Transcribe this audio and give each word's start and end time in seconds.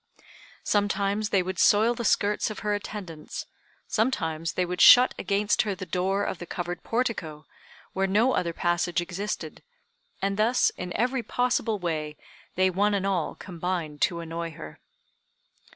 Sometimes 0.63 1.29
they 1.29 1.43
would 1.43 1.59
soil 1.59 1.93
the 1.93 2.03
skirts 2.03 2.49
of 2.49 2.61
her 2.65 2.73
attendants, 2.73 3.45
sometimes 3.87 4.53
they 4.53 4.65
would 4.65 4.81
shut 4.81 5.13
against 5.19 5.61
her 5.61 5.75
the 5.75 5.85
door 5.85 6.23
of 6.23 6.39
the 6.39 6.47
covered 6.47 6.81
portico, 6.81 7.45
where 7.93 8.07
no 8.07 8.33
other 8.33 8.51
passage 8.51 8.99
existed; 8.99 9.61
and 10.19 10.37
thus, 10.37 10.71
in 10.71 10.91
every 10.97 11.21
possible 11.21 11.77
way, 11.77 12.17
they 12.55 12.71
one 12.71 12.95
and 12.95 13.05
all 13.05 13.35
combined 13.35 14.01
to 14.01 14.21
annoy 14.21 14.49
her. 14.53 14.79